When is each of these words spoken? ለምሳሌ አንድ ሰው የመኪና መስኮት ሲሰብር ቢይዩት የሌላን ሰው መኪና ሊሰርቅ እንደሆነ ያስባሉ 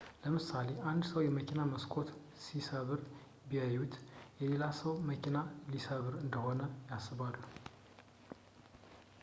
ለምሳሌ 0.21 0.69
አንድ 0.89 1.03
ሰው 1.09 1.19
የመኪና 1.23 1.61
መስኮት 1.73 2.09
ሲሰብር 2.45 3.01
ቢይዩት 3.49 3.93
የሌላን 4.41 4.73
ሰው 4.81 4.93
መኪና 5.11 5.37
ሊሰርቅ 5.73 6.15
እንደሆነ 6.25 6.61
ያስባሉ 6.93 7.35